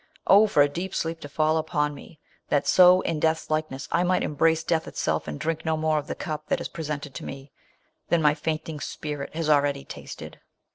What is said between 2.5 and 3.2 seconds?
so, iu